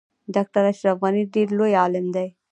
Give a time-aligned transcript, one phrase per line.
[0.33, 2.27] ډاکټر اشرف غنی ډیر لوی عالم دی